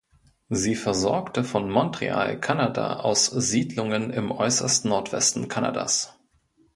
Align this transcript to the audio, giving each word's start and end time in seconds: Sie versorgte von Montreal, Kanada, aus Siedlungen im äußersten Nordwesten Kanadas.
Sie 0.49 0.73
versorgte 0.73 1.43
von 1.43 1.69
Montreal, 1.69 2.39
Kanada, 2.39 3.01
aus 3.01 3.27
Siedlungen 3.27 4.09
im 4.09 4.31
äußersten 4.31 4.89
Nordwesten 4.89 5.47
Kanadas. 5.47 6.17